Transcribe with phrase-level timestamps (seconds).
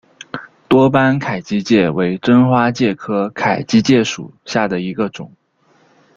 [0.67, 5.31] 多斑凯基介为真花介科凯基介属下的一个种。